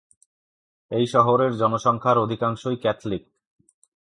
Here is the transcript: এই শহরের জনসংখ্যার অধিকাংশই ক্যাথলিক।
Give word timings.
এই 0.91 1.05
শহরের 1.07 1.51
জনসংখ্যার 1.57 2.17
অধিকাংশই 2.17 2.77
ক্যাথলিক। 2.81 3.23